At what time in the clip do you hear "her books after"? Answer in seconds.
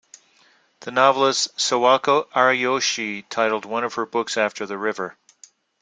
3.93-4.65